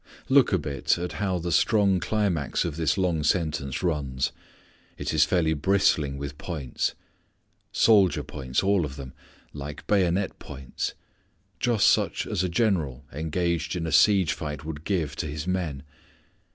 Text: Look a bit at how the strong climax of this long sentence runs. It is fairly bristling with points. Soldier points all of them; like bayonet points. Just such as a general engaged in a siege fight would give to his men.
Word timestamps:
Look 0.29 0.51
a 0.51 0.57
bit 0.57 0.97
at 0.97 1.11
how 1.21 1.37
the 1.37 1.51
strong 1.51 1.99
climax 1.99 2.65
of 2.65 2.75
this 2.75 2.97
long 2.97 3.21
sentence 3.23 3.83
runs. 3.83 4.31
It 4.97 5.13
is 5.13 5.25
fairly 5.25 5.53
bristling 5.53 6.17
with 6.17 6.39
points. 6.39 6.95
Soldier 7.71 8.23
points 8.23 8.63
all 8.63 8.83
of 8.83 8.95
them; 8.95 9.13
like 9.53 9.85
bayonet 9.85 10.39
points. 10.39 10.95
Just 11.59 11.87
such 11.87 12.25
as 12.25 12.43
a 12.43 12.49
general 12.49 13.05
engaged 13.13 13.75
in 13.75 13.85
a 13.85 13.91
siege 13.91 14.33
fight 14.33 14.65
would 14.65 14.85
give 14.85 15.15
to 15.17 15.27
his 15.27 15.45
men. 15.45 15.83